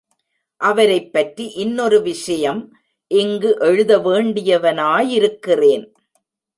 அவரைப்பற்றி 0.61 1.45
இன்னொரு 1.55 2.01
விஷயம் 2.01 2.61
இங்கு 3.07 3.57
எழுத 3.59 3.97
வேண்டியவனாயிருக்கிறேன். 3.97 5.85